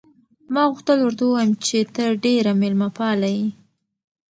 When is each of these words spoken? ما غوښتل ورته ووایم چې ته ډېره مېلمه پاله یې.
ما 0.53 0.63
غوښتل 0.71 0.97
ورته 1.01 1.23
ووایم 1.25 1.51
چې 1.65 1.77
ته 1.95 2.03
ډېره 2.23 2.51
مېلمه 2.61 2.89
پاله 2.97 3.29
یې. 3.37 3.47